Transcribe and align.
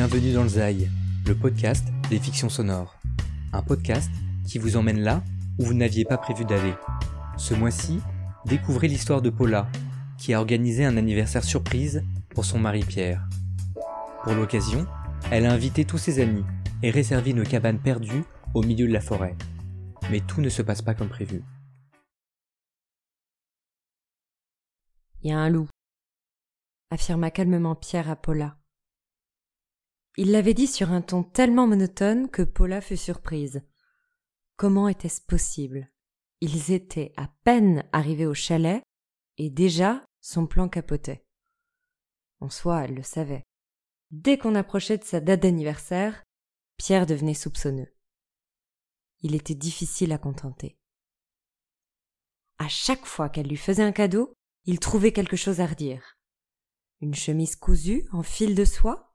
Bienvenue 0.00 0.32
dans 0.32 0.44
le 0.44 0.48
Zaï, 0.48 0.88
le 1.26 1.34
podcast 1.34 1.88
des 2.08 2.20
fictions 2.20 2.48
sonores. 2.48 2.94
Un 3.52 3.62
podcast 3.62 4.08
qui 4.46 4.58
vous 4.58 4.76
emmène 4.76 5.00
là 5.00 5.24
où 5.58 5.64
vous 5.64 5.74
n'aviez 5.74 6.04
pas 6.04 6.16
prévu 6.16 6.44
d'aller. 6.44 6.74
Ce 7.36 7.52
mois-ci, 7.52 7.98
découvrez 8.46 8.86
l'histoire 8.86 9.22
de 9.22 9.28
Paula, 9.28 9.68
qui 10.16 10.32
a 10.32 10.38
organisé 10.38 10.84
un 10.84 10.96
anniversaire 10.96 11.42
surprise 11.42 12.04
pour 12.28 12.44
son 12.44 12.60
mari 12.60 12.84
Pierre. 12.84 13.28
Pour 14.22 14.34
l'occasion, 14.34 14.86
elle 15.32 15.46
a 15.46 15.52
invité 15.52 15.84
tous 15.84 15.98
ses 15.98 16.20
amis 16.20 16.44
et 16.84 16.92
réservé 16.92 17.32
une 17.32 17.42
cabane 17.42 17.80
perdue 17.80 18.22
au 18.54 18.62
milieu 18.62 18.86
de 18.86 18.92
la 18.92 19.00
forêt. 19.00 19.34
Mais 20.12 20.20
tout 20.20 20.40
ne 20.40 20.48
se 20.48 20.62
passe 20.62 20.80
pas 20.80 20.94
comme 20.94 21.08
prévu. 21.08 21.42
Il 25.24 25.30
y 25.30 25.32
a 25.32 25.40
un 25.40 25.50
loup, 25.50 25.68
affirma 26.92 27.32
calmement 27.32 27.74
Pierre 27.74 28.08
à 28.08 28.14
Paula. 28.14 28.57
Il 30.20 30.32
l'avait 30.32 30.52
dit 30.52 30.66
sur 30.66 30.90
un 30.90 31.00
ton 31.00 31.22
tellement 31.22 31.68
monotone 31.68 32.28
que 32.28 32.42
Paula 32.42 32.80
fut 32.80 32.96
surprise. 32.96 33.62
Comment 34.56 34.88
était-ce 34.88 35.20
possible? 35.20 35.92
Ils 36.40 36.72
étaient 36.72 37.12
à 37.16 37.28
peine 37.44 37.88
arrivés 37.92 38.26
au 38.26 38.34
chalet 38.34 38.82
et 39.36 39.48
déjà 39.48 40.04
son 40.20 40.48
plan 40.48 40.68
capotait. 40.68 41.24
En 42.40 42.50
soi, 42.50 42.82
elle 42.82 42.96
le 42.96 43.04
savait. 43.04 43.44
Dès 44.10 44.38
qu'on 44.38 44.56
approchait 44.56 44.98
de 44.98 45.04
sa 45.04 45.20
date 45.20 45.42
d'anniversaire, 45.42 46.24
Pierre 46.78 47.06
devenait 47.06 47.32
soupçonneux. 47.32 47.94
Il 49.20 49.36
était 49.36 49.54
difficile 49.54 50.10
à 50.10 50.18
contenter. 50.18 50.80
À 52.58 52.66
chaque 52.66 53.06
fois 53.06 53.28
qu'elle 53.28 53.46
lui 53.46 53.56
faisait 53.56 53.84
un 53.84 53.92
cadeau, 53.92 54.34
il 54.64 54.80
trouvait 54.80 55.12
quelque 55.12 55.36
chose 55.36 55.60
à 55.60 55.66
redire. 55.66 56.18
Une 57.00 57.14
chemise 57.14 57.54
cousue 57.54 58.04
en 58.10 58.24
fil 58.24 58.56
de 58.56 58.64
soie 58.64 59.07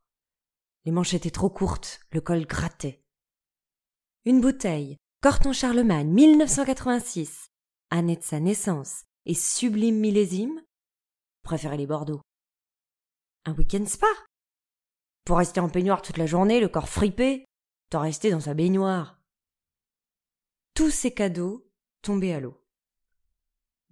Les 0.86 0.92
manches 0.92 1.14
étaient 1.14 1.32
trop 1.32 1.50
courtes, 1.50 2.02
le 2.12 2.20
col 2.20 2.46
grattait. 2.46 3.02
Une 4.26 4.42
bouteille, 4.42 4.98
Corton 5.22 5.54
Charlemagne, 5.54 6.10
1986, 6.10 7.52
année 7.90 8.18
de 8.18 8.24
sa 8.24 8.40
naissance 8.42 9.04
et 9.26 9.34
sublime 9.34 10.00
millésime? 10.00 10.62
Préférait 11.44 11.78
les 11.78 11.88
Bordeaux. 11.88 12.22
Un 13.46 13.54
week-end 13.54 13.86
spa? 13.86 14.08
Pour 15.26 15.38
rester 15.38 15.62
en 15.62 15.70
peignoir 15.70 16.02
toute 16.02 16.18
la 16.18 16.26
journée, 16.26 16.60
le 16.60 16.68
corps 16.68 16.90
fripé, 16.90 17.46
t'en 17.90 18.02
rester 18.02 18.32
dans 18.32 18.42
sa 18.42 18.54
baignoire. 18.54 19.22
Tous 20.74 20.90
ces 20.90 21.14
cadeaux 21.14 21.70
tombaient 22.02 22.34
à 22.34 22.42
l'eau. 22.42 22.62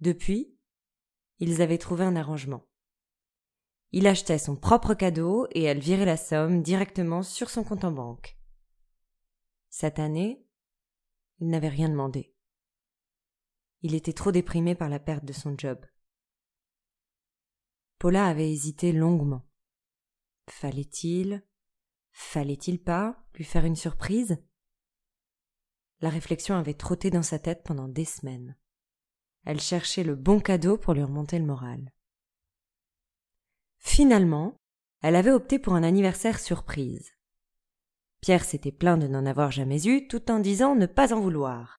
Depuis, 0.00 0.58
ils 1.38 1.62
avaient 1.62 1.78
trouvé 1.78 2.04
un 2.04 2.16
arrangement. 2.16 2.66
Il 3.92 4.06
achetait 4.06 4.38
son 4.38 4.56
propre 4.56 4.94
cadeau 4.94 5.46
et 5.50 5.62
elle 5.64 5.80
virait 5.80 6.06
la 6.06 6.16
somme 6.16 6.62
directement 6.62 7.22
sur 7.22 7.50
son 7.50 7.62
compte 7.62 7.84
en 7.84 7.92
banque. 7.92 8.38
Cette 9.68 9.98
année, 9.98 10.46
il 11.40 11.48
n'avait 11.48 11.68
rien 11.68 11.90
demandé. 11.90 12.34
Il 13.82 13.94
était 13.94 14.12
trop 14.12 14.32
déprimé 14.32 14.74
par 14.74 14.88
la 14.88 14.98
perte 14.98 15.24
de 15.24 15.32
son 15.32 15.54
job. 15.58 15.84
Paula 17.98 18.26
avait 18.26 18.50
hésité 18.50 18.92
longuement. 18.92 19.46
Fallait-il, 20.48 21.46
fallait-il 22.12 22.82
pas 22.82 23.24
lui 23.34 23.44
faire 23.44 23.64
une 23.64 23.76
surprise? 23.76 24.38
La 26.00 26.08
réflexion 26.08 26.56
avait 26.56 26.74
trotté 26.74 27.10
dans 27.10 27.22
sa 27.22 27.38
tête 27.38 27.62
pendant 27.62 27.88
des 27.88 28.04
semaines. 28.04 28.56
Elle 29.44 29.60
cherchait 29.60 30.04
le 30.04 30.16
bon 30.16 30.40
cadeau 30.40 30.78
pour 30.78 30.94
lui 30.94 31.02
remonter 31.02 31.38
le 31.38 31.44
moral. 31.44 31.92
Finalement, 33.82 34.56
elle 35.02 35.16
avait 35.16 35.30
opté 35.30 35.58
pour 35.58 35.74
un 35.74 35.82
anniversaire 35.82 36.38
surprise. 36.38 37.12
Pierre 38.20 38.44
s'était 38.44 38.72
plaint 38.72 39.00
de 39.00 39.08
n'en 39.08 39.26
avoir 39.26 39.50
jamais 39.50 39.86
eu, 39.86 40.06
tout 40.06 40.30
en 40.30 40.38
disant 40.38 40.76
ne 40.76 40.86
pas 40.86 41.12
en 41.12 41.20
vouloir. 41.20 41.76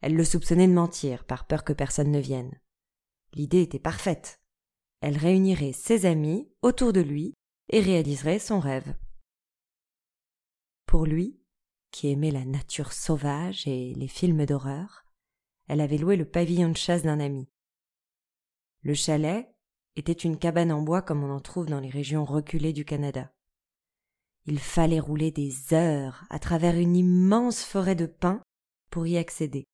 Elle 0.00 0.16
le 0.16 0.24
soupçonnait 0.24 0.66
de 0.66 0.72
mentir, 0.72 1.24
par 1.24 1.46
peur 1.46 1.64
que 1.64 1.72
personne 1.72 2.10
ne 2.10 2.18
vienne. 2.18 2.60
L'idée 3.32 3.62
était 3.62 3.78
parfaite. 3.78 4.40
Elle 5.00 5.16
réunirait 5.16 5.72
ses 5.72 6.04
amis 6.06 6.50
autour 6.62 6.92
de 6.92 7.00
lui 7.00 7.34
et 7.70 7.80
réaliserait 7.80 8.40
son 8.40 8.58
rêve. 8.58 8.94
Pour 10.86 11.06
lui, 11.06 11.40
qui 11.92 12.08
aimait 12.08 12.30
la 12.30 12.44
nature 12.44 12.92
sauvage 12.92 13.66
et 13.66 13.94
les 13.94 14.08
films 14.08 14.46
d'horreur, 14.46 15.04
elle 15.68 15.80
avait 15.80 15.98
loué 15.98 16.16
le 16.16 16.28
pavillon 16.28 16.70
de 16.70 16.76
chasse 16.76 17.02
d'un 17.02 17.20
ami. 17.20 17.48
Le 18.82 18.94
chalet 18.94 19.55
était 19.96 20.12
une 20.12 20.38
cabane 20.38 20.72
en 20.72 20.82
bois 20.82 21.02
comme 21.02 21.24
on 21.24 21.34
en 21.34 21.40
trouve 21.40 21.66
dans 21.66 21.80
les 21.80 21.90
régions 21.90 22.24
reculées 22.24 22.72
du 22.72 22.84
Canada. 22.84 23.30
Il 24.44 24.58
fallait 24.60 25.00
rouler 25.00 25.30
des 25.30 25.72
heures 25.72 26.24
à 26.30 26.38
travers 26.38 26.76
une 26.76 26.94
immense 26.94 27.64
forêt 27.64 27.96
de 27.96 28.06
pins 28.06 28.42
pour 28.90 29.06
y 29.06 29.16
accéder. 29.16 29.66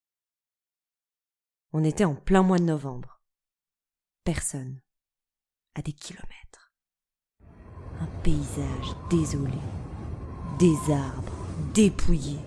On 1.72 1.84
était 1.84 2.04
en 2.04 2.14
plein 2.14 2.42
mois 2.42 2.58
de 2.58 2.64
novembre. 2.64 3.20
Personne. 4.24 4.80
À 5.74 5.82
des 5.82 5.92
kilomètres. 5.92 6.72
Un 8.00 8.06
paysage 8.22 8.96
désolé. 9.10 9.58
Des 10.58 10.92
arbres 10.92 11.32
dépouillés 11.74 12.40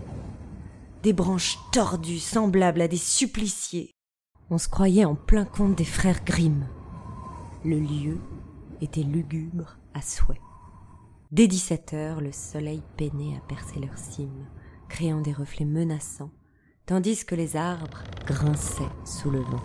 des 1.06 1.14
branches 1.14 1.60
tordues 1.72 2.18
semblables 2.18 2.82
à 2.82 2.88
des 2.88 2.98
suppliciés. 2.98 3.92
On 4.50 4.58
se 4.58 4.68
croyait 4.68 5.06
en 5.06 5.14
plein 5.14 5.46
compte 5.46 5.76
des 5.76 5.86
frères 5.86 6.26
Grimm. 6.26 6.68
Le 7.66 7.80
lieu 7.80 8.20
était 8.80 9.02
lugubre 9.02 9.80
à 9.96 10.02
souhait. 10.04 10.40
Dès 11.32 11.48
dix-sept 11.48 11.96
heures, 11.96 12.22
le 12.22 12.32
soleil 12.32 12.84
peinait 12.96 13.36
à 13.36 13.40
percer 13.48 13.80
leurs 13.80 13.98
cimes, 13.98 14.48
créant 14.88 15.20
des 15.20 15.34
reflets 15.34 15.66
menaçants, 15.66 16.32
tandis 16.86 17.26
que 17.26 17.34
les 17.34 17.56
arbres 17.56 18.04
grinçaient 18.28 18.84
sous 19.04 19.32
le 19.32 19.40
vent. 19.40 19.64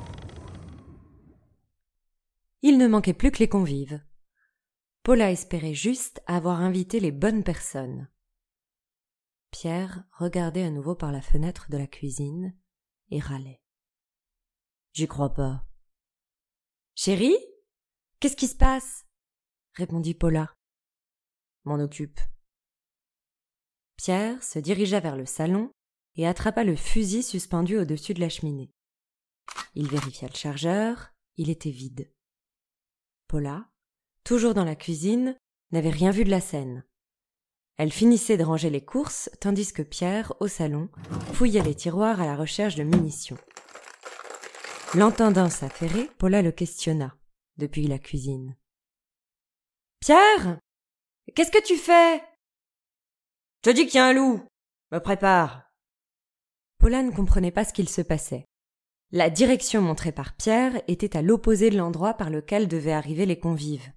Il 2.63 2.79
ne 2.79 2.89
manquait 2.89 3.13
plus 3.13 3.31
que 3.31 3.41
les 3.41 3.51
convives. 3.51 4.03
Paula 5.03 5.31
espérait 5.31 5.75
juste 5.75 6.23
avoir 6.27 6.63
invité 6.63 7.01
les 7.01 7.13
bonnes 7.13 7.45
personnes. 7.45 8.09
Pierre 9.51 10.05
regardait 10.19 10.65
à 10.65 10.71
nouveau 10.71 10.95
par 10.95 11.13
la 11.13 11.21
fenêtre 11.21 11.67
de 11.69 11.77
la 11.77 11.87
cuisine 11.87 12.57
et 13.11 13.21
râlait. 13.21 13.61
J'y 14.95 15.07
crois 15.07 15.35
pas. 15.35 15.67
Chérie? 16.95 17.37
Qu'est-ce 18.21 18.37
qui 18.37 18.49
se 18.49 18.55
passe? 18.55 19.07
répondit 19.73 20.13
Paula. 20.13 20.53
M'en 21.65 21.81
occupe. 21.81 22.21
Pierre 23.97 24.43
se 24.43 24.59
dirigea 24.59 25.01
vers 25.01 25.17
le 25.17 25.25
salon 25.25 25.73
et 26.17 26.27
attrapa 26.27 26.63
le 26.63 26.77
fusil 26.77 27.23
suspendu 27.23 27.79
au-dessus 27.79 28.13
de 28.13 28.21
la 28.21 28.29
cheminée. 28.29 28.71
Il 29.75 29.89
vérifia 29.89 30.29
le 30.29 30.35
chargeur, 30.35 31.13
il 31.39 31.49
était 31.49 31.71
vide. 31.71 32.13
Paula, 33.27 33.71
toujours 34.23 34.53
dans 34.53 34.65
la 34.65 34.77
cuisine, 34.77 35.39
n'avait 35.71 35.89
rien 35.89 36.11
vu 36.11 36.25
de 36.25 36.31
la 36.31 36.43
scène. 36.43 36.85
Elle 37.79 37.93
finissait 37.93 38.37
de 38.37 38.45
ranger 38.45 38.69
les 38.69 38.85
courses, 38.85 39.31
tandis 39.41 39.73
que 39.73 39.81
Pierre, 39.81 40.35
au 40.41 40.49
salon, 40.49 40.91
fouillait 41.33 41.63
les 41.63 41.75
tiroirs 41.75 42.21
à 42.21 42.27
la 42.27 42.37
recherche 42.37 42.75
de 42.75 42.83
munitions. 42.83 43.39
L'entendant 44.95 45.49
s'affairer, 45.49 46.11
Paula 46.19 46.43
le 46.43 46.53
questionna, 46.53 47.17
depuis 47.61 47.87
la 47.87 48.01
cuisine. 48.01 48.57
Pierre 50.01 50.59
Qu'est-ce 51.35 51.53
que 51.53 51.65
tu 51.65 51.77
fais? 51.77 52.19
Je 53.63 53.71
te 53.71 53.77
dis 53.77 53.87
qu'il 53.87 53.97
y 53.97 53.99
a 53.99 54.07
un 54.07 54.13
loup 54.13 54.43
Me 54.91 54.99
prépare 54.99 55.71
Paula 56.79 57.03
ne 57.03 57.13
comprenait 57.13 57.53
pas 57.53 57.65
ce 57.65 57.73
qu'il 57.73 57.89
se 57.89 58.01
passait. 58.01 58.47
La 59.13 59.29
direction 59.29 59.83
montrée 59.83 60.13
par 60.13 60.35
Pierre 60.35 60.83
était 60.89 61.17
à 61.17 61.23
l'opposé 61.23 61.69
de 61.71 61.77
l'endroit 61.77 62.15
par 62.15 62.31
lequel 62.31 62.69
devaient 62.69 62.93
arriver 62.93 63.27
les 63.27 63.39
convives. 63.39 63.93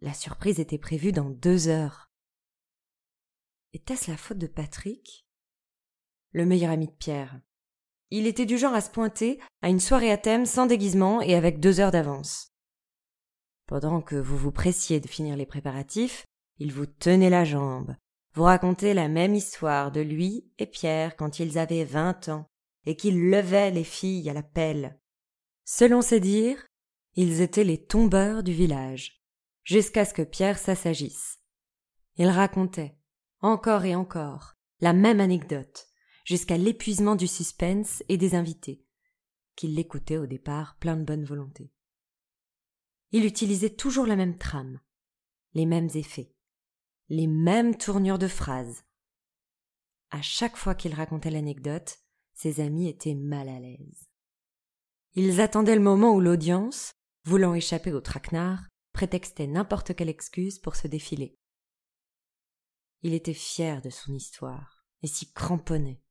La 0.00 0.14
surprise 0.14 0.60
était 0.60 0.78
prévue 0.78 1.12
dans 1.12 1.30
deux 1.30 1.68
heures. 1.68 2.10
Était-ce 3.72 4.10
la 4.10 4.16
faute 4.16 4.38
de 4.38 4.46
Patrick? 4.46 5.26
Le 6.32 6.46
meilleur 6.46 6.70
ami 6.70 6.86
de 6.86 6.92
Pierre. 6.92 7.40
Il 8.10 8.26
était 8.26 8.46
du 8.46 8.56
genre 8.56 8.74
à 8.74 8.80
se 8.80 8.90
pointer 8.90 9.40
à 9.62 9.68
une 9.68 9.80
soirée 9.80 10.12
à 10.12 10.16
thème 10.16 10.46
sans 10.46 10.66
déguisement 10.66 11.20
et 11.20 11.34
avec 11.34 11.60
deux 11.60 11.80
heures 11.80 11.90
d'avance. 11.90 12.52
Pendant 13.66 14.00
que 14.00 14.14
vous 14.14 14.36
vous 14.36 14.52
pressiez 14.52 15.00
de 15.00 15.08
finir 15.08 15.36
les 15.36 15.46
préparatifs, 15.46 16.24
il 16.58 16.72
vous 16.72 16.86
tenait 16.86 17.30
la 17.30 17.44
jambe, 17.44 17.96
vous 18.34 18.44
racontait 18.44 18.94
la 18.94 19.08
même 19.08 19.34
histoire 19.34 19.90
de 19.90 20.00
lui 20.00 20.48
et 20.58 20.66
Pierre 20.66 21.16
quand 21.16 21.40
ils 21.40 21.58
avaient 21.58 21.84
vingt 21.84 22.28
ans 22.28 22.46
et 22.84 22.96
qu'ils 22.96 23.28
levaient 23.30 23.72
les 23.72 23.84
filles 23.84 24.30
à 24.30 24.32
la 24.32 24.44
pelle. 24.44 25.00
Selon 25.64 26.00
ses 26.00 26.20
dires, 26.20 26.64
ils 27.14 27.40
étaient 27.40 27.64
les 27.64 27.82
tombeurs 27.82 28.44
du 28.44 28.52
village, 28.52 29.20
jusqu'à 29.64 30.04
ce 30.04 30.14
que 30.14 30.22
Pierre 30.22 30.58
s'assagisse. 30.58 31.40
Il 32.16 32.28
racontait 32.28 32.96
encore 33.40 33.84
et 33.84 33.94
encore, 33.94 34.54
la 34.80 34.92
même 34.92 35.20
anecdote, 35.20 35.88
jusqu'à 36.26 36.58
l'épuisement 36.58 37.14
du 37.14 37.28
suspense 37.28 38.02
et 38.08 38.18
des 38.18 38.34
invités, 38.34 38.84
qui 39.54 39.68
l'écoutaient 39.68 40.18
au 40.18 40.26
départ 40.26 40.76
plein 40.76 40.96
de 40.96 41.04
bonne 41.04 41.24
volonté. 41.24 41.72
Il 43.12 43.24
utilisait 43.24 43.74
toujours 43.74 44.06
la 44.06 44.16
même 44.16 44.36
trame, 44.36 44.80
les 45.54 45.64
mêmes 45.64 45.88
effets. 45.94 46.34
les 47.08 47.28
mêmes 47.28 47.76
tournures 47.76 48.18
de 48.18 48.26
phrases. 48.26 48.84
À 50.10 50.20
chaque 50.22 50.56
fois 50.56 50.74
qu'il 50.74 50.92
racontait 50.92 51.30
l'anecdote, 51.30 52.00
ses 52.34 52.60
amis 52.60 52.88
étaient 52.88 53.14
mal 53.14 53.48
à 53.48 53.60
l'aise. 53.60 54.10
Ils 55.14 55.40
attendaient 55.40 55.76
le 55.76 55.82
moment 55.82 56.14
où 56.14 56.20
l'audience, 56.20 56.94
voulant 57.24 57.54
échapper 57.54 57.92
au 57.92 58.00
traquenard, 58.00 58.66
prétextait 58.92 59.46
n'importe 59.46 59.94
quelle 59.94 60.08
excuse 60.08 60.58
pour 60.58 60.74
se 60.74 60.88
défiler. 60.88 61.38
Il 63.02 63.14
était 63.14 63.32
fier 63.32 63.80
de 63.80 63.90
son 63.90 64.12
histoire 64.12 64.84
et 65.02 65.06
s'y 65.06 65.32
cramponnait. 65.32 66.02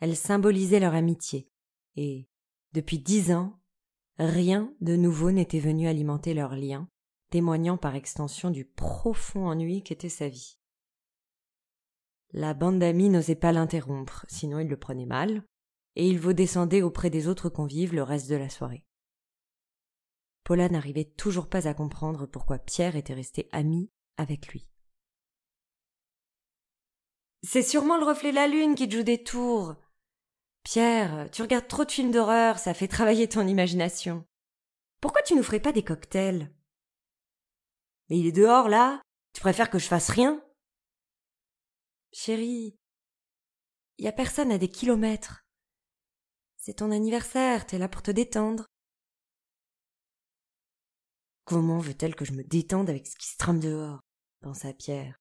Elle 0.00 0.16
symbolisait 0.16 0.80
leur 0.80 0.94
amitié, 0.94 1.50
et, 1.96 2.28
depuis 2.72 2.98
dix 2.98 3.32
ans, 3.32 3.58
rien 4.18 4.72
de 4.80 4.96
nouveau 4.96 5.30
n'était 5.30 5.58
venu 5.58 5.88
alimenter 5.88 6.34
leur 6.34 6.54
lien, 6.54 6.88
témoignant 7.30 7.76
par 7.76 7.94
extension 7.94 8.50
du 8.50 8.64
profond 8.64 9.48
ennui 9.48 9.82
qu'était 9.82 10.08
sa 10.08 10.28
vie. 10.28 10.58
La 12.32 12.54
bande 12.54 12.78
d'amis 12.78 13.08
n'osait 13.08 13.34
pas 13.34 13.52
l'interrompre, 13.52 14.24
sinon 14.28 14.58
il 14.60 14.68
le 14.68 14.76
prenait 14.76 15.06
mal, 15.06 15.42
et 15.96 16.08
il 16.08 16.20
vous 16.20 16.32
descendait 16.32 16.82
auprès 16.82 17.10
des 17.10 17.26
autres 17.26 17.48
convives 17.48 17.94
le 17.94 18.02
reste 18.02 18.28
de 18.28 18.36
la 18.36 18.48
soirée. 18.48 18.84
Paula 20.44 20.68
n'arrivait 20.68 21.04
toujours 21.04 21.48
pas 21.48 21.66
à 21.66 21.74
comprendre 21.74 22.26
pourquoi 22.26 22.58
Pierre 22.58 22.96
était 22.96 23.14
resté 23.14 23.48
ami 23.52 23.90
avec 24.16 24.48
lui. 24.48 24.66
C'est 27.42 27.62
sûrement 27.62 27.98
le 27.98 28.04
reflet 28.04 28.30
de 28.30 28.36
la 28.36 28.48
lune 28.48 28.74
qui 28.74 28.90
joue 28.90 29.02
des 29.02 29.22
tours. 29.22 29.74
Pierre, 30.70 31.30
tu 31.30 31.40
regardes 31.40 31.66
trop 31.66 31.86
de 31.86 31.90
films 31.90 32.10
d'horreur, 32.10 32.58
ça 32.58 32.74
fait 32.74 32.88
travailler 32.88 33.26
ton 33.26 33.48
imagination. 33.48 34.26
Pourquoi 35.00 35.22
tu 35.22 35.34
nous 35.34 35.42
ferais 35.42 35.60
pas 35.60 35.72
des 35.72 35.82
cocktails? 35.82 36.54
Mais 38.10 38.18
il 38.18 38.26
est 38.26 38.32
dehors, 38.32 38.68
là. 38.68 39.00
Tu 39.32 39.40
préfères 39.40 39.70
que 39.70 39.78
je 39.78 39.86
fasse 39.86 40.10
rien? 40.10 40.44
Chérie, 42.12 42.76
y 43.96 44.08
a 44.08 44.12
personne 44.12 44.52
à 44.52 44.58
des 44.58 44.68
kilomètres. 44.68 45.46
C'est 46.58 46.74
ton 46.74 46.90
anniversaire, 46.90 47.64
t'es 47.64 47.78
là 47.78 47.88
pour 47.88 48.02
te 48.02 48.10
détendre. 48.10 48.66
Comment 51.46 51.78
veut-elle 51.78 52.14
que 52.14 52.26
je 52.26 52.32
me 52.32 52.44
détende 52.44 52.90
avec 52.90 53.06
ce 53.06 53.16
qui 53.16 53.28
se 53.28 53.38
trame 53.38 53.60
dehors? 53.60 54.00
pensa 54.42 54.74
Pierre. 54.74 55.18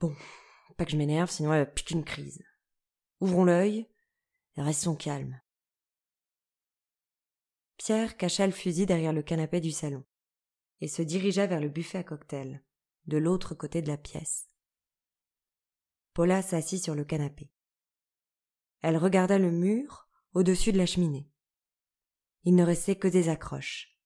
Bon, 0.00 0.16
pas 0.78 0.86
que 0.86 0.92
je 0.92 0.96
m'énerve, 0.96 1.30
sinon 1.30 1.52
elle 1.52 1.66
va 1.66 1.66
piquer 1.66 1.94
une 1.94 2.06
crise. 2.06 2.42
Ouvrons 3.20 3.44
l'œil 3.44 3.86
restons 4.60 4.96
calmes. 4.96 5.40
Pierre 7.76 8.16
cacha 8.16 8.46
le 8.46 8.52
fusil 8.52 8.86
derrière 8.86 9.12
le 9.12 9.22
canapé 9.22 9.60
du 9.60 9.70
salon 9.70 10.04
et 10.80 10.88
se 10.88 11.02
dirigea 11.02 11.46
vers 11.46 11.60
le 11.60 11.68
buffet 11.68 11.98
à 11.98 12.04
cocktail, 12.04 12.62
de 13.06 13.18
l'autre 13.18 13.54
côté 13.54 13.82
de 13.82 13.88
la 13.88 13.96
pièce. 13.96 14.48
Paula 16.14 16.42
s'assit 16.42 16.82
sur 16.82 16.94
le 16.94 17.04
canapé. 17.04 17.50
Elle 18.80 18.96
regarda 18.96 19.38
le 19.38 19.50
mur 19.50 20.08
au-dessus 20.34 20.72
de 20.72 20.78
la 20.78 20.86
cheminée. 20.86 21.30
Il 22.44 22.54
ne 22.54 22.64
restait 22.64 22.96
que 22.96 23.08
des 23.08 23.28
accroches. 23.28 23.96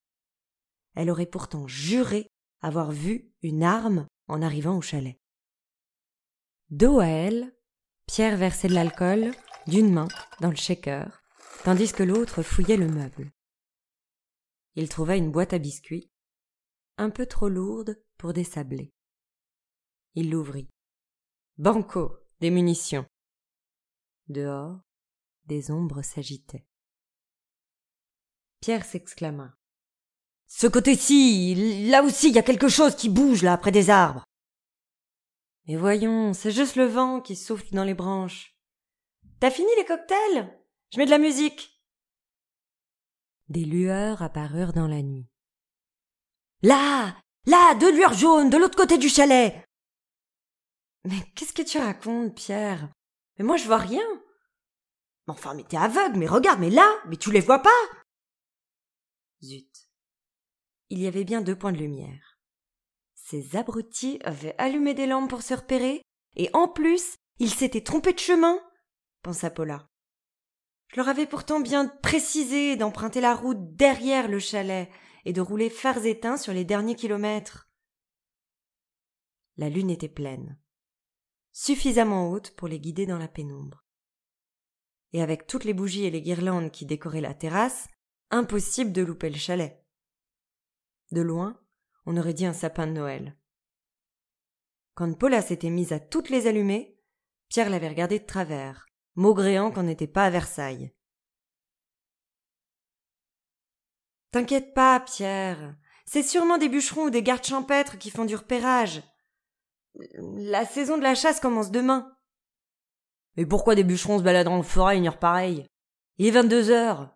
Elle 0.95 1.11
aurait 1.11 1.27
pourtant 1.27 1.67
juré 1.67 2.31
avoir 2.61 2.93
vu 2.93 3.33
une 3.43 3.63
arme 3.63 4.07
en 4.29 4.43
arrivant 4.43 4.77
au 4.77 4.83
chalet. 4.83 5.19
Dos 6.71 7.01
à 7.01 7.07
elle, 7.07 7.55
Pierre 8.07 8.37
versait 8.37 8.69
de 8.69 8.75
l'alcool 8.75 9.33
d'une 9.67 9.93
main 9.93 10.09
dans 10.41 10.51
le 10.51 10.57
shaker, 10.57 11.23
tandis 11.65 11.93
que 11.93 12.03
l'autre 12.03 12.43
fouillait 12.43 12.77
le 12.77 12.89
meuble. 12.89 13.31
Il 14.75 14.89
trouva 14.89 15.17
une 15.17 15.31
boîte 15.31 15.53
à 15.53 15.59
biscuits, 15.59 16.11
un 16.97 17.11
peu 17.11 17.27
trop 17.27 17.49
lourde 17.49 18.03
pour 18.17 18.33
désabler. 18.33 18.93
Il 20.15 20.31
l'ouvrit. 20.31 20.69
Banco, 21.59 22.17
des 22.41 22.51
munitions. 22.51 23.07
Dehors, 24.29 24.81
des 25.47 25.71
ombres 25.71 26.03
s'agitaient. 26.03 26.67
Pierre 28.61 28.85
s'exclama. 28.85 29.57
Ce 30.47 30.67
côté-ci, 30.67 31.89
là 31.89 32.03
aussi, 32.03 32.29
il 32.29 32.35
y 32.35 32.39
a 32.39 32.43
quelque 32.43 32.69
chose 32.69 32.95
qui 32.95 33.09
bouge, 33.09 33.43
là, 33.43 33.57
près 33.57 33.73
des 33.73 33.91
arbres. 33.91 34.25
Mais 35.67 35.77
voyons, 35.77 36.35
c'est 36.35 36.51
juste 36.51 36.77
le 36.77 36.85
vent 36.85 37.21
qui 37.21 37.37
souffle 37.37 37.73
dans 37.73 37.85
les 37.85 37.95
branches. 37.95 38.52
T'as 39.43 39.51
fini 39.51 39.71
les 39.77 39.85
cocktails? 39.85 40.57
Je 40.93 40.99
mets 40.99 41.05
de 41.05 41.11
la 41.11 41.19
musique. 41.19 41.77
Des 43.49 43.65
lueurs 43.65 44.23
apparurent 44.23 44.73
dans 44.73 44.87
la 44.87 45.03
nuit. 45.03 45.27
Là! 46.63 47.21
Là! 47.47 47.75
Deux 47.75 47.93
lueurs 47.93 48.13
jaunes, 48.13 48.51
de 48.51 48.57
l'autre 48.57 48.77
côté 48.77 48.99
du 48.99 49.09
chalet! 49.09 49.67
Mais 51.03 51.21
qu'est-ce 51.35 51.53
que 51.53 51.63
tu 51.63 51.79
racontes, 51.79 52.37
Pierre? 52.37 52.89
Mais 53.37 53.45
moi 53.45 53.57
je 53.57 53.67
vois 53.67 53.79
rien. 53.79 54.07
Enfin, 55.27 55.55
mais 55.55 55.65
t'es 55.65 55.77
aveugle, 55.77 56.21
mais 56.21 56.29
regarde, 56.29 56.61
mais 56.61 56.71
là, 56.71 56.89
mais 57.09 57.17
tu 57.17 57.33
les 57.33 57.41
vois 57.41 57.63
pas 57.63 57.71
Zut. 59.43 59.89
Il 60.89 61.01
y 61.01 61.09
avait 61.09 61.25
bien 61.25 61.41
deux 61.41 61.59
points 61.59 61.73
de 61.73 61.79
lumière. 61.79 62.39
Ces 63.17 63.57
abrutis 63.57 64.21
avaient 64.23 64.55
allumé 64.59 64.95
des 64.95 65.09
lampes 65.09 65.31
pour 65.31 65.43
se 65.43 65.55
repérer, 65.55 66.01
et 66.37 66.49
en 66.53 66.69
plus, 66.69 67.17
ils 67.41 67.53
s'étaient 67.53 67.83
trompés 67.83 68.13
de 68.13 68.21
chemin, 68.21 68.61
pensa 69.23 69.51
Paula. 69.51 69.89
Je 70.89 70.97
leur 70.97 71.09
avais 71.09 71.27
pourtant 71.27 71.61
bien 71.61 71.87
précisé 71.87 72.77
d'emprunter 72.77 73.21
la 73.21 73.35
route 73.35 73.75
derrière 73.75 74.29
le 74.29 74.39
chalet 74.39 74.91
et 75.25 75.33
de 75.33 75.41
rouler 75.41 75.71
phares 75.71 76.05
éteints 76.05 76.37
sur 76.37 76.53
les 76.53 76.65
derniers 76.65 76.97
kilomètres. 76.97 77.71
La 79.57 79.69
lune 79.69 79.91
était 79.91 80.09
pleine 80.09 80.59
suffisamment 81.53 82.31
haute 82.31 82.51
pour 82.57 82.67
les 82.67 82.81
guider 82.81 83.07
dans 83.07 83.19
la 83.19 83.29
pénombre. 83.29 83.85
Et 85.13 85.23
avec 85.23 85.47
toutes 85.47 85.65
les 85.65 85.75
bougies 85.75 86.07
et 86.07 86.11
les 86.11 86.23
guirlandes 86.23 86.71
qui 86.71 86.87
décoraient 86.87 87.21
la 87.21 87.35
terrasse, 87.35 87.89
impossible 88.31 88.93
de 88.93 89.03
louper 89.03 89.29
le 89.29 89.37
chalet. 89.37 89.85
De 91.11 91.21
loin, 91.21 91.61
on 92.07 92.17
aurait 92.17 92.33
dit 92.33 92.47
un 92.47 92.55
sapin 92.55 92.87
de 92.87 92.93
Noël. 92.93 93.37
Quand 94.95 95.13
Paula 95.17 95.43
s'était 95.43 95.71
mise 95.71 95.93
à 95.93 96.01
toutes 96.01 96.31
les 96.31 96.47
allumer, 96.47 96.99
Pierre 97.49 97.69
l'avait 97.69 97.89
regardé 97.89 98.19
de 98.19 98.25
travers, 98.25 98.87
maugréant 99.15 99.71
qu'on 99.71 99.83
n'était 99.85 100.07
pas 100.07 100.25
à 100.25 100.31
Versailles. 100.31 100.95
T'inquiète 104.31 104.75
pas, 104.75 105.01
Pierre. 105.01 105.77
C'est 106.07 106.23
sûrement 106.23 106.59
des 106.59 106.69
bûcherons 106.69 107.05
ou 107.05 107.11
des 107.11 107.23
gardes 107.23 107.45
champêtres 107.45 107.99
qui 107.99 108.11
font 108.11 108.25
du 108.25 108.35
repérage. 108.35 109.03
La 110.21 110.65
saison 110.65 110.97
de 110.97 111.03
la 111.03 111.15
chasse 111.15 111.41
commence 111.41 111.71
demain. 111.71 112.17
Mais 113.37 113.47
pourquoi 113.47 113.75
des 113.75 113.85
bûcherons 113.85 114.19
se 114.19 114.23
baladent 114.23 114.57
le 114.57 114.63
forêt 114.63 114.97
une 114.97 115.07
heure 115.07 115.19
pareille? 115.19 115.67
Il 116.19 116.27
est 116.27 116.31
vingt-deux 116.31 116.71
heures. 116.71 117.15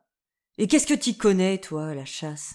Et 0.59 0.69
qu'est-ce 0.69 0.87
que 0.87 0.95
t'y 0.95 1.17
connais, 1.17 1.59
toi, 1.59 1.95
la 1.95 2.05
chasse? 2.05 2.55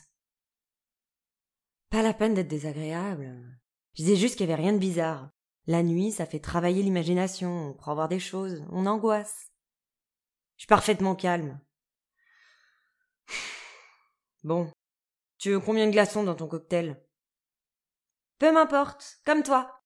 Pas 1.89 2.01
la 2.01 2.13
peine 2.13 2.33
d'être 2.33 2.48
désagréable. 2.48 3.36
Je 3.93 4.03
disais 4.03 4.15
juste 4.15 4.38
qu'il 4.38 4.50
y 4.50 4.51
avait 4.51 4.62
rien 4.62 4.74
de 4.74 4.79
bizarre. 4.79 5.29
La 5.72 5.84
nuit, 5.84 6.12
ça 6.12 6.25
fait 6.25 6.42
travailler 6.42 6.84
l'imagination, 6.84 7.70
on 7.70 7.74
croit 7.74 7.94
voir 7.94 8.10
des 8.10 8.20
choses, 8.20 8.62
on 8.74 8.86
angoisse. 8.86 9.54
Je 10.58 10.63
suis 10.63 10.68
parfaitement 10.68 11.16
calme. 11.16 11.62
Bon. 14.44 14.70
Tu 15.38 15.51
veux 15.51 15.62
combien 15.62 15.86
de 15.88 15.92
glaçons 15.92 16.25
dans 16.25 16.36
ton 16.36 16.50
cocktail? 16.50 17.01
Peu 18.38 18.51
m'importe, 18.51 19.22
comme 19.24 19.44
toi. 19.44 19.82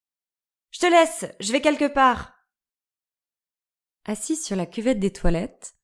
Je 0.72 0.80
te 0.80 0.88
laisse, 0.88 1.25
je 1.39 1.51
vais 1.51 1.62
quelque 1.62 1.94
part. 1.94 2.34
Assise 4.06 4.44
sur 4.44 4.56
la 4.56 4.65
cuvette 4.65 5.00
des 5.00 5.13
toilettes, 5.13 5.77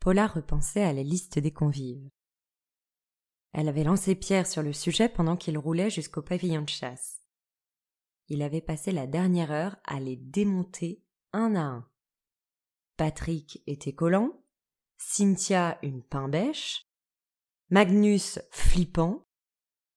Paula 0.00 0.26
repensait 0.26 0.82
à 0.82 0.92
la 0.92 1.04
liste 1.04 1.38
des 1.38 1.52
convives. 1.52 2.10
Elle 3.52 3.68
avait 3.68 3.84
lancé 3.84 4.16
Pierre 4.16 4.48
sur 4.48 4.62
le 4.64 4.72
sujet 4.72 5.08
pendant 5.08 5.36
qu'il 5.36 5.56
roulait 5.56 5.90
jusqu'au 5.90 6.22
pavillon 6.22 6.62
de 6.62 6.68
chasse. 6.68 7.25
Il 8.28 8.42
avait 8.42 8.60
passé 8.60 8.92
la 8.92 9.06
dernière 9.06 9.52
heure 9.52 9.76
à 9.84 10.00
les 10.00 10.16
démonter 10.16 11.02
un 11.32 11.54
à 11.54 11.60
un. 11.60 11.88
Patrick 12.96 13.62
était 13.66 13.94
collant, 13.94 14.42
Cynthia 14.96 15.78
une 15.82 16.02
pain 16.02 16.28
bêche, 16.28 16.86
Magnus 17.70 18.38
flippant, 18.50 19.26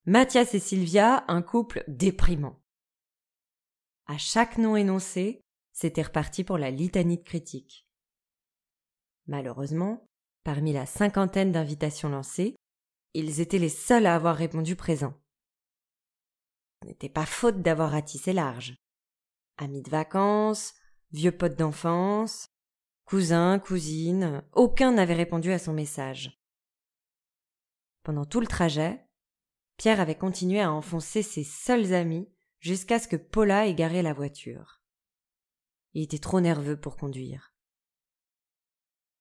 Mathias 0.06 0.54
et 0.54 0.60
Sylvia 0.60 1.24
un 1.28 1.42
couple 1.42 1.84
déprimant. 1.88 2.62
À 4.08 4.18
chaque 4.18 4.58
nom 4.58 4.76
énoncé, 4.76 5.44
c'était 5.72 6.02
reparti 6.02 6.44
pour 6.44 6.58
la 6.58 6.72
litanie 6.72 7.18
de 7.20 7.24
critiques. 7.24 7.88
Malheureusement, 9.28 10.04
parmi 10.44 10.74
la 10.74 10.86
cinquantaine 10.86 11.52
d'invitations 11.52 12.10
lancées, 12.10 12.56
ils 13.14 13.40
étaient 13.40 13.60
les 13.60 13.70
seuls 13.70 14.08
à 14.08 14.16
avoir 14.16 14.36
répondu 14.36 14.76
présent. 14.76 15.14
N'était 16.86 17.10
pas 17.10 17.26
faute 17.26 17.62
d'avoir 17.62 17.92
ratissé 17.92 18.34
large. 18.34 18.78
Amis 19.58 19.82
de 19.82 19.90
vacances, 19.90 20.74
vieux 21.12 21.32
potes 21.32 21.58
d'enfance, 21.58 22.50
cousins, 23.06 23.60
cousines, 23.60 24.44
aucun 24.54 24.94
n'avait 24.94 25.16
répondu 25.16 25.52
à 25.52 25.60
son 25.60 25.74
message. 25.74 26.40
Pendant 28.04 28.26
tout 28.26 28.40
le 28.40 28.48
trajet, 28.48 29.06
Pierre 29.78 30.00
avait 30.00 30.18
continué 30.18 30.62
à 30.62 30.72
enfoncer 30.72 31.22
ses 31.22 31.44
seuls 31.44 31.94
amis 31.94 32.30
jusqu'à 32.60 33.00
ce 33.00 33.08
que 33.08 33.16
Paula 33.16 33.68
ait 33.68 33.76
garé 33.76 34.02
la 34.02 34.14
voiture. 34.14 34.82
Il 35.94 36.04
était 36.04 36.20
trop 36.20 36.40
nerveux 36.40 36.80
pour 36.80 36.98
conduire. 36.98 37.54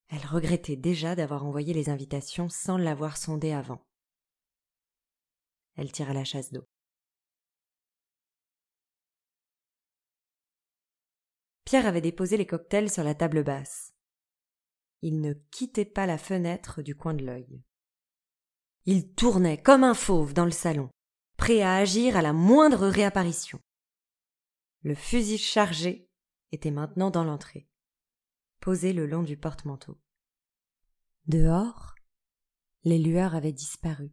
Elle 0.09 0.25
regrettait 0.25 0.75
déjà 0.75 1.15
d'avoir 1.15 1.45
envoyé 1.45 1.73
les 1.73 1.89
invitations 1.89 2.49
sans 2.49 2.77
l'avoir 2.77 3.17
sondé 3.17 3.51
avant. 3.51 3.85
Elle 5.75 5.91
tira 5.91 6.13
la 6.13 6.23
chasse 6.23 6.51
d'eau. 6.51 6.67
Pierre 11.69 11.85
avait 11.85 12.01
déposé 12.01 12.35
les 12.35 12.47
cocktails 12.47 12.89
sur 12.89 13.03
la 13.03 13.13
table 13.13 13.43
basse. 13.43 13.93
Il 15.03 15.21
ne 15.21 15.33
quittait 15.51 15.85
pas 15.85 16.07
la 16.07 16.17
fenêtre 16.17 16.81
du 16.81 16.95
coin 16.95 17.13
de 17.13 17.23
l'œil. 17.23 17.61
Il 18.85 19.13
tournait 19.13 19.61
comme 19.61 19.83
un 19.83 19.93
fauve 19.93 20.33
dans 20.33 20.45
le 20.45 20.51
salon, 20.51 20.89
prêt 21.37 21.61
à 21.61 21.75
agir 21.75 22.17
à 22.17 22.23
la 22.23 22.33
moindre 22.33 22.87
réapparition. 22.87 23.61
Le 24.81 24.95
fusil 24.95 25.37
chargé 25.37 26.09
était 26.51 26.71
maintenant 26.71 27.11
dans 27.11 27.23
l'entrée, 27.23 27.69
posé 28.61 28.91
le 28.91 29.05
long 29.05 29.21
du 29.21 29.37
porte-manteau. 29.37 30.01
Dehors, 31.27 31.93
les 32.83 32.97
lueurs 32.97 33.35
avaient 33.35 33.53
disparu, 33.53 34.11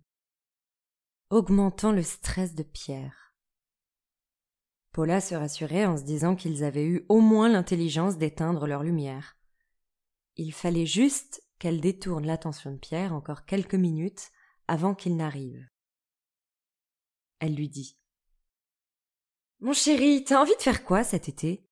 augmentant 1.31 1.93
le 1.93 2.03
stress 2.03 2.55
de 2.55 2.65
Pierre. 2.65 3.26
Paula 4.97 5.21
se 5.21 5.35
rassurait 5.35 5.85
en 5.85 5.99
se 5.99 6.05
disant 6.05 6.35
qu'ils 6.35 6.65
avaient 6.65 6.87
eu 6.87 7.05
au 7.11 7.21
moins 7.21 7.51
l'intelligence 7.51 8.17
d'éteindre 8.17 8.67
leur 8.67 8.83
lumière. 8.83 9.37
Il 10.37 10.55
fallait 10.55 10.87
juste 10.87 11.43
qu'elle 11.59 11.83
détourne 11.83 12.25
l'attention 12.25 12.73
de 12.73 12.79
Pierre 12.79 13.13
encore 13.13 13.45
quelques 13.45 13.75
minutes 13.75 14.31
avant 14.69 14.95
qu'il 14.95 15.15
n'arrive. 15.17 15.69
Elle 17.41 17.55
lui 17.57 17.69
dit. 17.69 17.99
Mon 19.61 19.75
chéri, 19.75 20.25
t'as 20.25 20.41
envie 20.41 20.57
de 20.57 20.63
faire 20.63 20.83
quoi 20.83 21.05
cet 21.05 21.29
été? 21.29 21.69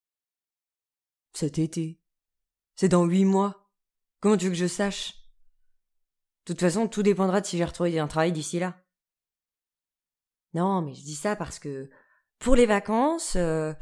Cet 1.33 1.59
été. 1.59 2.03
C'est 2.77 2.91
dans 2.91 3.07
huit 3.07 3.25
mois. 3.25 3.71
Comment 4.21 4.37
tu 4.37 4.45
veux 4.45 4.51
que 4.51 4.59
je 4.59 4.67
sache? 4.67 5.15
De 6.45 6.53
toute 6.53 6.61
façon, 6.61 6.89
tout 6.89 7.03
dépendra 7.03 7.41
de 7.41 7.47
si 7.47 7.57
j'ai 7.57 7.65
retrouvé 7.65 7.99
un 7.99 8.07
travail 8.07 8.33
d'ici 8.33 8.59
là. 8.59 8.85
Non, 10.53 10.83
mais 10.83 10.93
je 10.93 11.01
dis 11.01 11.17
ça 11.17 11.37
parce 11.37 11.59
que 11.59 11.89
pour 12.45 12.57
les 12.57 12.67
vacances, 12.67 13.37
euh, 13.37 13.73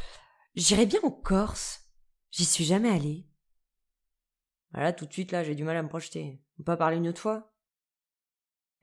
j'irai 0.54 0.86
bien 0.86 1.00
en 1.02 1.10
Corse. 1.10 1.80
J'y 2.30 2.44
suis 2.44 2.64
jamais 2.64 2.90
allée. 2.90 3.26
Voilà, 4.70 4.92
tout 4.92 5.04
de 5.04 5.12
suite, 5.12 5.32
là, 5.32 5.42
j'ai 5.42 5.56
du 5.56 5.64
mal 5.64 5.76
à 5.76 5.82
me 5.82 5.88
projeter. 5.88 6.40
On 6.54 6.58
peut 6.58 6.64
pas 6.66 6.76
parler 6.76 6.98
une 6.98 7.08
autre 7.08 7.20
fois? 7.20 7.52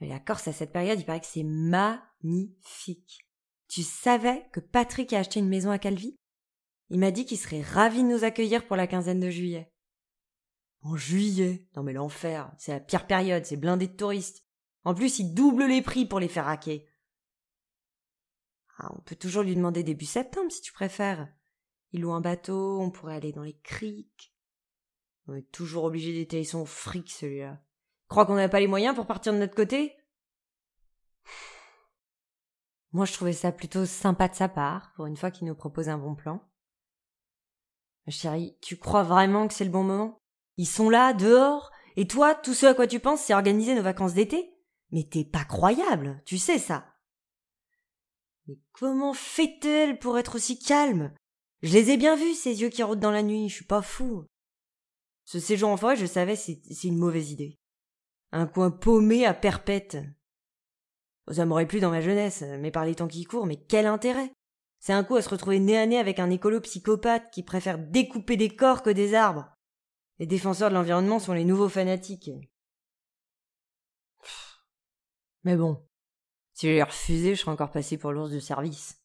La 0.01 0.19
Corse, 0.19 0.49
à 0.49 0.53
cette 0.53 0.73
période, 0.73 0.99
il 0.99 1.05
paraît 1.05 1.21
que 1.21 1.25
c'est 1.25 1.43
magnifique. 1.43 3.25
Tu 3.69 3.81
savais 3.83 4.49
que 4.51 4.59
Patrick 4.59 5.13
a 5.13 5.19
acheté 5.19 5.39
une 5.39 5.47
maison 5.47 5.71
à 5.71 5.79
Calvi? 5.79 6.17
Il 6.89 6.99
m'a 6.99 7.11
dit 7.11 7.25
qu'il 7.25 7.37
serait 7.37 7.61
ravi 7.61 8.03
de 8.03 8.09
nous 8.09 8.25
accueillir 8.25 8.67
pour 8.67 8.75
la 8.75 8.85
quinzaine 8.85 9.21
de 9.21 9.29
juillet. 9.29 9.71
En 10.81 10.97
juillet? 10.97 11.69
Non 11.77 11.83
mais 11.83 11.93
l'enfer, 11.93 12.51
c'est 12.57 12.73
la 12.73 12.79
pire 12.81 13.07
période, 13.07 13.45
c'est 13.45 13.57
blindé 13.57 13.87
de 13.87 13.95
touristes. 13.95 14.43
En 14.83 14.93
plus, 14.93 15.19
il 15.19 15.33
double 15.33 15.67
les 15.67 15.81
prix 15.81 16.05
pour 16.05 16.19
les 16.19 16.27
faire 16.27 16.49
hacker. 16.49 16.81
Ah, 18.79 18.91
on 18.97 19.01
peut 19.01 19.15
toujours 19.15 19.43
lui 19.43 19.55
demander 19.55 19.83
début 19.83 20.05
septembre 20.05 20.51
si 20.51 20.61
tu 20.61 20.71
préfères. 20.71 21.27
Il 21.91 22.01
loue 22.01 22.13
un 22.13 22.21
bateau, 22.21 22.79
on 22.79 22.91
pourrait 22.91 23.15
aller 23.15 23.33
dans 23.33 23.43
les 23.43 23.57
criques. 23.57 24.33
On 25.27 25.35
est 25.35 25.51
toujours 25.51 25.83
obligé 25.83 26.13
d'étaler 26.13 26.45
son 26.45 26.65
fric, 26.65 27.11
celui-là. 27.11 27.61
Crois 28.07 28.25
qu'on 28.25 28.35
n'a 28.35 28.49
pas 28.49 28.59
les 28.59 28.67
moyens 28.67 28.95
pour 28.95 29.05
partir 29.05 29.33
de 29.33 29.37
notre 29.37 29.55
côté? 29.55 29.95
Moi, 32.93 33.05
je 33.05 33.13
trouvais 33.13 33.33
ça 33.33 33.51
plutôt 33.51 33.85
sympa 33.85 34.29
de 34.29 34.35
sa 34.35 34.47
part, 34.47 34.93
pour 34.95 35.05
une 35.05 35.17
fois 35.17 35.29
qu'il 35.29 35.45
nous 35.45 35.55
propose 35.55 35.89
un 35.89 35.97
bon 35.97 36.15
plan. 36.15 36.41
Chérie, 38.07 38.57
tu 38.61 38.77
crois 38.77 39.03
vraiment 39.03 39.47
que 39.47 39.53
c'est 39.53 39.65
le 39.65 39.69
bon 39.69 39.83
moment? 39.83 40.19
Ils 40.57 40.65
sont 40.65 40.89
là, 40.89 41.13
dehors, 41.13 41.69
et 41.95 42.07
toi, 42.07 42.33
tout 42.33 42.53
ce 42.53 42.65
à 42.65 42.73
quoi 42.73 42.87
tu 42.87 42.99
penses, 42.99 43.21
c'est 43.21 43.35
organiser 43.35 43.75
nos 43.75 43.83
vacances 43.83 44.13
d'été? 44.13 44.51
Mais 44.91 45.03
t'es 45.03 45.25
pas 45.25 45.43
croyable, 45.43 46.23
tu 46.25 46.39
sais 46.39 46.57
ça. 46.57 46.85
Mais 48.49 48.57
comment 48.71 49.13
fait-elle 49.13 49.99
pour 49.99 50.17
être 50.17 50.35
aussi 50.35 50.57
calme? 50.57 51.13
Je 51.61 51.71
les 51.71 51.91
ai 51.91 51.97
bien 51.97 52.15
vus, 52.15 52.33
ces 52.33 52.61
yeux 52.61 52.69
qui 52.69 52.81
rôdent 52.81 52.99
dans 52.99 53.11
la 53.11 53.21
nuit, 53.21 53.47
je 53.47 53.53
suis 53.53 53.65
pas 53.65 53.83
fou. 53.83 54.25
Ce 55.23 55.39
séjour 55.39 55.69
en 55.69 55.77
forêt, 55.77 55.95
je 55.95 56.07
savais, 56.07 56.35
c'est 56.35 56.59
une 56.83 56.97
mauvaise 56.97 57.29
idée. 57.29 57.59
Un 58.31 58.47
coin 58.47 58.71
paumé 58.71 59.23
à 59.27 59.35
perpète. 59.35 59.99
Ça 61.31 61.45
m'aurait 61.45 61.67
plu 61.67 61.79
dans 61.79 61.91
ma 61.91 62.01
jeunesse, 62.01 62.43
mais 62.59 62.71
par 62.71 62.85
les 62.85 62.95
temps 62.95 63.07
qui 63.07 63.23
courent, 63.23 63.45
mais 63.45 63.63
quel 63.63 63.85
intérêt? 63.85 64.33
C'est 64.79 64.93
un 64.93 65.03
coup 65.03 65.15
à 65.15 65.21
se 65.21 65.29
retrouver 65.29 65.59
nez 65.59 65.77
à 65.77 65.85
nez 65.85 65.99
avec 65.99 66.17
un 66.17 66.31
écolo 66.31 66.59
psychopathe 66.61 67.29
qui 67.31 67.43
préfère 67.43 67.77
découper 67.77 68.35
des 68.35 68.49
corps 68.49 68.81
que 68.81 68.89
des 68.89 69.13
arbres. 69.13 69.53
Les 70.17 70.25
défenseurs 70.25 70.69
de 70.69 70.75
l'environnement 70.75 71.19
sont 71.19 71.33
les 71.33 71.45
nouveaux 71.45 71.69
fanatiques. 71.69 72.31
Mais 75.43 75.55
bon, 75.55 75.87
si 76.59 76.67
j'avais 76.67 76.83
refusé, 76.83 77.35
je 77.35 77.39
serais 77.39 77.51
encore 77.51 77.71
passé 77.71 77.97
pour 77.97 78.11
l'ours 78.11 78.31
de 78.31 78.41
service. 78.41 78.97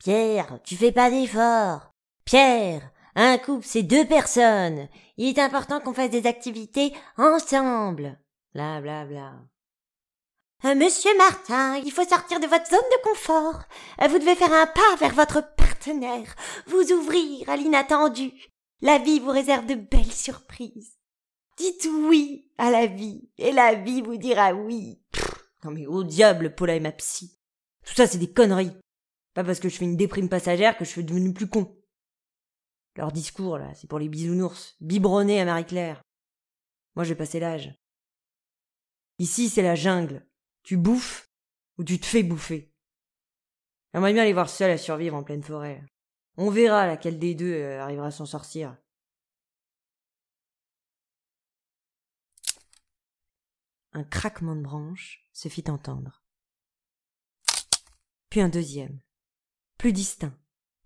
Pierre, 0.00 0.58
tu 0.64 0.74
fais 0.74 0.90
pas 0.90 1.08
d'effort. 1.08 1.92
Pierre, 2.24 2.90
un 3.14 3.38
couple, 3.38 3.64
c'est 3.64 3.84
deux 3.84 4.04
personnes. 4.04 4.88
Il 5.18 5.28
est 5.28 5.38
important 5.38 5.80
qu'on 5.80 5.94
fasse 5.94 6.10
des 6.10 6.26
activités 6.26 6.92
ensemble. 7.16 8.18
Bla 8.54 8.80
bla 8.80 9.04
bla. 9.04 9.34
Euh, 10.64 10.74
monsieur 10.74 11.16
Martin, 11.16 11.76
il 11.76 11.92
faut 11.92 12.04
sortir 12.04 12.40
de 12.40 12.48
votre 12.48 12.68
zone 12.68 12.80
de 12.80 13.08
confort. 13.08 13.62
Euh, 14.02 14.08
vous 14.08 14.18
devez 14.18 14.34
faire 14.34 14.52
un 14.52 14.66
pas 14.66 14.96
vers 14.98 15.14
votre 15.14 15.54
partenaire, 15.54 16.34
vous 16.66 16.90
ouvrir 16.90 17.48
à 17.48 17.56
l'inattendu. 17.56 18.32
La 18.80 18.98
vie 18.98 19.20
vous 19.20 19.30
réserve 19.30 19.66
de 19.66 19.76
belles 19.76 20.12
surprises. 20.12 20.98
Dites 21.56 21.86
oui 21.88 22.50
à 22.58 22.72
la 22.72 22.86
vie, 22.86 23.30
et 23.38 23.52
la 23.52 23.74
vie 23.74 24.02
vous 24.02 24.16
dira 24.16 24.52
oui. 24.52 25.00
Non 25.64 25.70
mais 25.70 25.86
au 25.86 26.04
diable, 26.04 26.54
Paula 26.54 26.76
et 26.76 26.80
ma 26.80 26.92
psy. 26.92 27.38
Tout 27.84 27.94
ça, 27.94 28.06
c'est 28.06 28.18
des 28.18 28.32
conneries. 28.32 28.76
Pas 29.34 29.44
parce 29.44 29.60
que 29.60 29.68
je 29.68 29.76
fais 29.76 29.84
une 29.84 29.96
déprime 29.96 30.28
passagère 30.28 30.76
que 30.76 30.84
je 30.84 30.90
suis 30.90 31.04
devenu 31.04 31.32
plus 31.32 31.48
con. 31.48 31.76
Leur 32.96 33.12
discours, 33.12 33.58
là, 33.58 33.72
c'est 33.74 33.86
pour 33.86 33.98
les 33.98 34.08
bisounours, 34.08 34.76
biberonnés 34.80 35.40
à 35.40 35.44
Marie-Claire. 35.44 36.02
Moi, 36.96 37.04
j'ai 37.04 37.14
passé 37.14 37.38
l'âge. 37.38 37.72
Ici, 39.18 39.48
c'est 39.48 39.62
la 39.62 39.74
jungle. 39.74 40.26
Tu 40.62 40.76
bouffes 40.76 41.28
ou 41.78 41.84
tu 41.84 41.98
te 41.98 42.06
fais 42.06 42.22
bouffer. 42.22 42.72
J'aimerais 43.94 44.12
bien 44.12 44.24
les 44.24 44.32
voir 44.32 44.50
seuls 44.50 44.70
à 44.70 44.78
survivre 44.78 45.16
en 45.16 45.22
pleine 45.22 45.42
forêt. 45.42 45.82
On 46.36 46.50
verra 46.50 46.86
laquelle 46.86 47.18
des 47.18 47.34
deux 47.34 47.52
euh, 47.52 47.80
arrivera 47.80 48.08
à 48.08 48.10
s'en 48.10 48.26
sortir. 48.26 48.76
Un 53.92 54.04
craquement 54.04 54.54
de 54.54 54.62
branches 54.62 55.28
se 55.32 55.48
fit 55.48 55.64
entendre. 55.68 56.22
Puis 58.30 58.40
un 58.40 58.48
deuxième, 58.48 59.00
plus 59.78 59.92
distinct, 59.92 60.36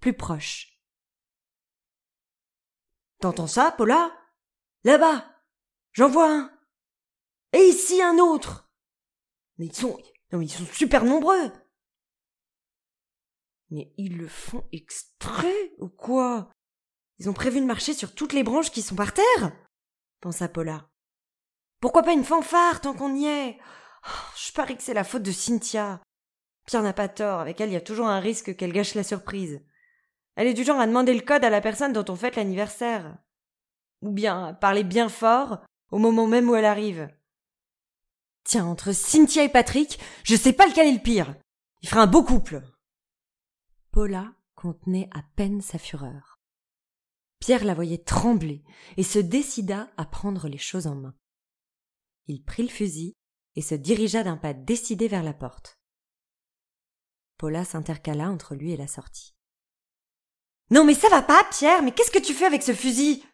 plus 0.01 0.15
proche. 0.15 0.79
T'entends 3.21 3.47
ça, 3.47 3.73
Paula? 3.73 4.17
Là-bas 4.85 5.29
J'en 5.93 6.09
vois 6.09 6.33
un 6.33 6.59
Et 7.53 7.69
ici 7.69 8.03
un 8.03 8.19
autre 8.19 8.73
Mais 9.59 9.67
ils 9.67 9.75
sont. 9.75 10.01
Non 10.33 10.41
ils 10.41 10.51
sont 10.51 10.67
super 10.67 11.05
nombreux 11.05 11.53
Mais 13.71 13.93
ils 13.97 14.17
le 14.17 14.29
font 14.29 14.67
exprès 14.73 15.73
ou 15.79 15.89
quoi? 15.89 16.51
Ils 17.19 17.29
ont 17.29 17.35
prévu 17.35 17.61
de 17.61 17.67
marcher 17.67 17.95
sur 17.95 18.15
toutes 18.15 18.33
les 18.33 18.43
branches 18.43 18.73
qui 18.73 18.83
sont 18.83 18.97
par 18.97 19.15
terre 19.15 19.53
pensa 20.23 20.49
Paula. 20.49 20.89
Pourquoi 21.83 22.05
pas 22.05 22.13
une 22.13 22.23
fanfare 22.23 22.81
tant 22.81 22.95
qu'on 22.95 23.13
y 23.13 23.27
est? 23.27 23.59
Oh, 24.07 24.31
Je 24.37 24.53
parie 24.53 24.77
que 24.77 24.85
c'est 24.85 24.95
la 24.95 25.03
faute 25.03 25.25
de 25.25 25.33
Cynthia. 25.33 26.01
Pierre 26.65 26.85
n'a 26.85 26.93
pas 26.93 27.09
tort, 27.09 27.41
avec 27.41 27.61
elle 27.61 27.71
il 27.71 27.73
y 27.73 27.77
a 27.77 27.81
toujours 27.81 28.07
un 28.07 28.21
risque 28.21 28.55
qu'elle 28.55 28.73
gâche 28.73 28.95
la 28.95 29.03
surprise. 29.03 29.61
Elle 30.37 30.47
est 30.47 30.55
du 30.55 30.63
genre 30.63 30.79
à 30.79 30.87
demander 30.87 31.13
le 31.13 31.23
code 31.23 31.45
à 31.45 31.51
la 31.51 31.61
personne 31.61 31.93
dont 31.93 32.05
on 32.09 32.15
fête 32.15 32.37
l'anniversaire. 32.37 33.19
Ou 34.01 34.13
bien 34.13 34.47
à 34.47 34.53
parler 34.53 34.85
bien 34.85 35.09
fort 35.09 35.59
au 35.91 35.99
moment 35.99 36.29
même 36.29 36.49
où 36.49 36.55
elle 36.55 36.67
arrive. 36.67 37.09
Tiens, 38.45 38.65
entre 38.67 38.93
Cynthia 38.93 39.43
et 39.43 39.49
Patrick, 39.49 39.99
je 40.23 40.37
sais 40.37 40.53
pas 40.53 40.69
lequel 40.69 40.87
est 40.87 40.93
le 40.93 41.03
pire. 41.03 41.35
Il 41.83 41.89
ferait 41.89 42.03
un 42.03 42.07
beau 42.07 42.23
couple. 42.23 42.63
Paula 43.91 44.33
contenait 44.55 45.11
à 45.13 45.23
peine 45.35 45.61
sa 45.61 45.79
fureur. 45.79 46.39
Pierre 47.41 47.65
la 47.65 47.75
voyait 47.75 47.99
trembler 47.99 48.63
et 48.97 49.03
se 49.03 49.19
décida 49.19 49.91
à 49.97 50.05
prendre 50.05 50.47
les 50.47 50.59
choses 50.59 50.87
en 50.87 50.95
main. 50.95 51.15
Il 52.27 52.45
prit 52.45 52.63
le 52.63 52.69
fusil 52.69 53.15
et 53.57 53.63
se 53.63 53.75
dirigea 53.75 54.23
d'un 54.23 54.37
pas 54.37 54.55
décidé 54.55 55.09
vers 55.09 55.23
la 55.23 55.35
porte. 55.35 55.79
Paula 57.39 57.65
s'intercala 57.65 58.31
entre 58.31 58.55
lui 58.55 58.73
et 58.73 58.77
la 58.77 58.87
sortie. 58.87 59.35
Non 60.71 60.85
mais 60.85 60.95
ça 60.95 61.09
va 61.09 61.23
pas, 61.23 61.45
Pierre, 61.51 61.83
mais 61.83 61.93
qu'est-ce 61.93 62.11
que 62.11 62.25
tu 62.25 62.35
fais 62.35 62.47
avec 62.47 62.63
ce 62.63 62.73
fusil 62.73 63.25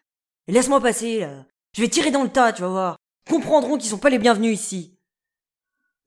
Laisse-moi 0.47 0.81
passer, 0.81 1.19
là. 1.19 1.45
Je 1.73 1.81
vais 1.81 1.89
tirer 1.89 2.11
dans 2.11 2.23
le 2.23 2.31
tas, 2.31 2.51
tu 2.51 2.61
vas 2.61 2.69
voir. 2.69 2.97
Comprendront 3.29 3.77
qu'ils 3.77 3.89
sont 3.89 3.99
pas 3.99 4.09
les 4.09 4.17
bienvenus 4.17 4.59
ici. 4.59 4.99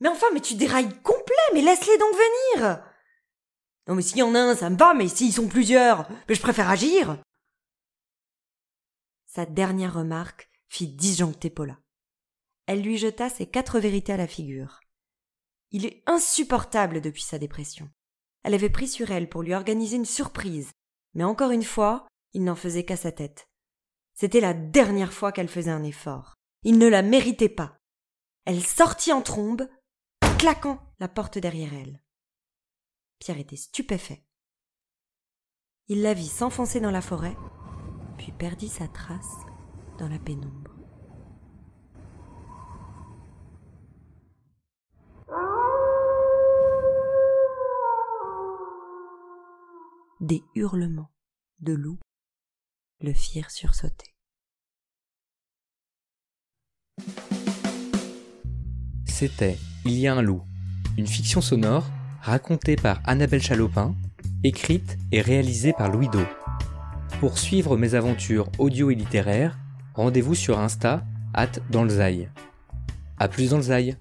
Mais 0.00 0.08
enfin, 0.08 0.26
mais 0.34 0.40
tu 0.40 0.56
dérailles 0.56 1.00
complet, 1.02 1.34
mais 1.54 1.62
laisse-les 1.62 1.96
donc 1.98 2.12
venir 2.12 2.84
Non 3.86 3.94
mais 3.94 4.02
s'il 4.02 4.18
y 4.18 4.22
en 4.22 4.34
a 4.34 4.40
un, 4.40 4.56
ça 4.56 4.68
me 4.68 4.76
va, 4.76 4.94
mais 4.94 5.06
s'ils 5.06 5.32
sont 5.32 5.46
plusieurs, 5.46 6.08
mais 6.28 6.34
je 6.34 6.42
préfère 6.42 6.68
agir. 6.68 7.16
Sa 9.26 9.46
dernière 9.46 9.94
remarque 9.94 10.50
fit 10.68 10.88
disjoncter 10.88 11.48
Paula. 11.48 11.78
Elle 12.66 12.82
lui 12.82 12.96
jeta 12.96 13.28
ses 13.28 13.46
quatre 13.46 13.80
vérités 13.80 14.12
à 14.12 14.16
la 14.16 14.26
figure. 14.26 14.80
Il 15.70 15.86
est 15.86 16.02
insupportable 16.06 17.00
depuis 17.00 17.22
sa 17.22 17.38
dépression. 17.38 17.88
Elle 18.42 18.54
avait 18.54 18.70
pris 18.70 18.88
sur 18.88 19.10
elle 19.10 19.28
pour 19.28 19.42
lui 19.42 19.54
organiser 19.54 19.96
une 19.96 20.04
surprise, 20.04 20.72
mais 21.14 21.24
encore 21.24 21.50
une 21.50 21.62
fois, 21.62 22.06
il 22.32 22.44
n'en 22.44 22.56
faisait 22.56 22.84
qu'à 22.84 22.96
sa 22.96 23.12
tête. 23.12 23.48
C'était 24.14 24.40
la 24.40 24.54
dernière 24.54 25.12
fois 25.12 25.32
qu'elle 25.32 25.48
faisait 25.48 25.70
un 25.70 25.82
effort. 25.82 26.34
Il 26.62 26.78
ne 26.78 26.88
la 26.88 27.02
méritait 27.02 27.48
pas. 27.48 27.76
Elle 28.44 28.62
sortit 28.62 29.12
en 29.12 29.22
trombe, 29.22 29.68
claquant 30.38 30.80
la 30.98 31.08
porte 31.08 31.38
derrière 31.38 31.72
elle. 31.72 32.02
Pierre 33.18 33.38
était 33.38 33.56
stupéfait. 33.56 34.24
Il 35.88 36.02
la 36.02 36.14
vit 36.14 36.28
s'enfoncer 36.28 36.80
dans 36.80 36.90
la 36.90 37.02
forêt, 37.02 37.36
puis 38.18 38.32
perdit 38.32 38.68
sa 38.68 38.88
trace 38.88 39.46
dans 39.98 40.08
la 40.08 40.18
pénombre. 40.18 40.81
Des 50.22 50.44
hurlements 50.54 51.10
de 51.58 51.72
loup 51.72 51.98
le 53.00 53.12
firent 53.12 53.50
sursauter. 53.50 54.14
C'était 59.04 59.58
Il 59.84 59.98
y 59.98 60.06
a 60.06 60.14
un 60.14 60.22
loup, 60.22 60.44
une 60.96 61.08
fiction 61.08 61.40
sonore 61.40 61.90
racontée 62.20 62.76
par 62.76 63.00
Annabelle 63.04 63.42
Chalopin, 63.42 63.96
écrite 64.44 64.96
et 65.10 65.20
réalisée 65.20 65.72
par 65.72 65.90
Louis 65.90 66.08
Do. 66.08 66.22
Pour 67.18 67.36
suivre 67.36 67.76
mes 67.76 67.94
aventures 67.96 68.48
audio 68.60 68.92
et 68.92 68.94
littéraires, 68.94 69.58
rendez-vous 69.94 70.36
sur 70.36 70.60
Insta, 70.60 71.04
at 71.34 71.50
dans 71.70 71.82
le 71.82 72.00
A 73.18 73.26
plus 73.26 73.50
dans 73.50 73.56
le 73.56 73.96